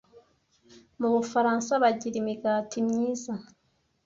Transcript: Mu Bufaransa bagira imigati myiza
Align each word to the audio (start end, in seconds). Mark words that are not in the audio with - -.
Mu 0.99 1.09
Bufaransa 1.15 1.71
bagira 1.83 2.15
imigati 2.21 2.77
myiza 2.87 3.33